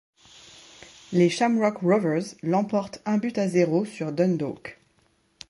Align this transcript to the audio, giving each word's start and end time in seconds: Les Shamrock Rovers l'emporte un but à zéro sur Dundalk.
Les 1.13 1.29
Shamrock 1.29 1.77
Rovers 1.83 2.35
l'emporte 2.41 3.03
un 3.05 3.19
but 3.19 3.37
à 3.37 3.47
zéro 3.47 3.85
sur 3.85 4.11
Dundalk. 4.11 4.79